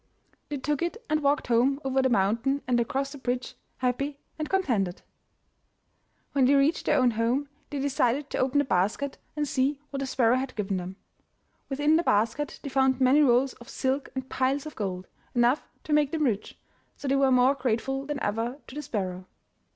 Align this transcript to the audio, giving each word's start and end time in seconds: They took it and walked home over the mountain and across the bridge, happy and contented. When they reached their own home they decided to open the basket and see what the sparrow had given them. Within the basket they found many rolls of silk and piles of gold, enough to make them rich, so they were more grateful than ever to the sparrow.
They 0.49 0.57
took 0.57 0.81
it 0.81 0.97
and 1.11 1.21
walked 1.21 1.45
home 1.45 1.79
over 1.85 2.01
the 2.01 2.09
mountain 2.09 2.63
and 2.67 2.79
across 2.79 3.11
the 3.11 3.19
bridge, 3.19 3.53
happy 3.77 4.17
and 4.39 4.49
contented. 4.49 5.03
When 6.31 6.45
they 6.45 6.55
reached 6.55 6.87
their 6.87 6.97
own 6.97 7.11
home 7.11 7.49
they 7.69 7.77
decided 7.77 8.31
to 8.31 8.39
open 8.39 8.57
the 8.57 8.65
basket 8.65 9.19
and 9.35 9.47
see 9.47 9.79
what 9.91 9.99
the 9.99 10.07
sparrow 10.07 10.37
had 10.37 10.55
given 10.55 10.77
them. 10.77 10.95
Within 11.69 11.97
the 11.97 12.01
basket 12.03 12.59
they 12.63 12.69
found 12.69 12.99
many 12.99 13.21
rolls 13.21 13.53
of 13.53 13.69
silk 13.69 14.09
and 14.15 14.27
piles 14.27 14.65
of 14.65 14.75
gold, 14.75 15.05
enough 15.35 15.69
to 15.83 15.93
make 15.93 16.09
them 16.11 16.23
rich, 16.23 16.57
so 16.97 17.07
they 17.07 17.15
were 17.15 17.29
more 17.29 17.53
grateful 17.53 18.07
than 18.07 18.19
ever 18.23 18.57
to 18.65 18.73
the 18.73 18.81
sparrow. 18.81 19.27